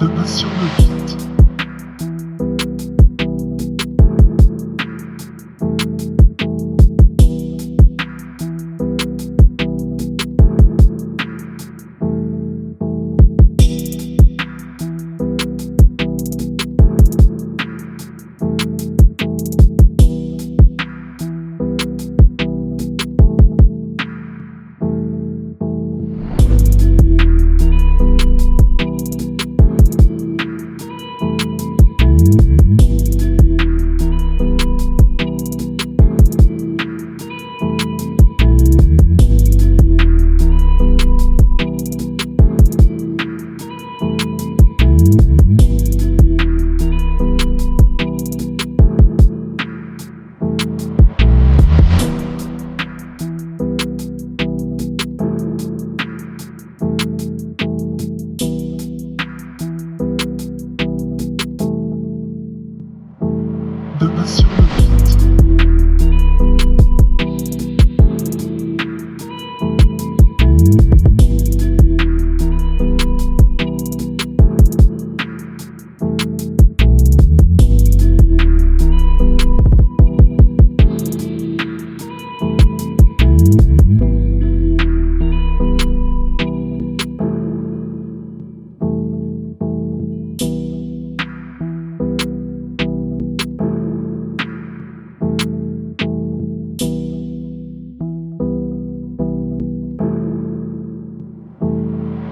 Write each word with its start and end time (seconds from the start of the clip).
de 0.00 0.06
Passion 0.08 0.48
de 0.48 0.82
Beat. 0.82 1.29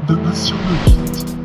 de 0.08 0.16
Passion 0.16 0.56
de 0.56 1.02
Beat. 1.02 1.37